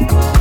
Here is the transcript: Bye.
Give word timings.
Bye. 0.00 0.33